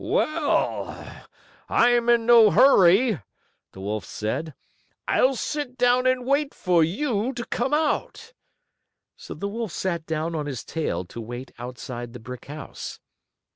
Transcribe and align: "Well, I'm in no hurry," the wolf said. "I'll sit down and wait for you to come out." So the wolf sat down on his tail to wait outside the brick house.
"Well, 0.03 1.27
I'm 1.69 2.09
in 2.09 2.25
no 2.25 2.49
hurry," 2.49 3.19
the 3.71 3.81
wolf 3.81 4.03
said. 4.03 4.55
"I'll 5.07 5.35
sit 5.35 5.77
down 5.77 6.07
and 6.07 6.25
wait 6.25 6.55
for 6.55 6.83
you 6.83 7.33
to 7.33 7.45
come 7.45 7.71
out." 7.71 8.33
So 9.15 9.35
the 9.35 9.47
wolf 9.47 9.71
sat 9.71 10.07
down 10.07 10.33
on 10.33 10.47
his 10.47 10.63
tail 10.65 11.05
to 11.05 11.21
wait 11.21 11.51
outside 11.59 12.13
the 12.13 12.19
brick 12.19 12.45
house. 12.45 12.99